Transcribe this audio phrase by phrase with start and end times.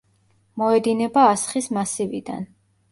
[0.61, 2.47] მოედინება ასხის მასივიდან.